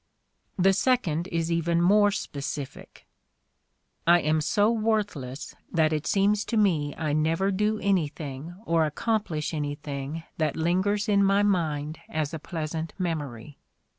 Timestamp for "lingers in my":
10.57-11.43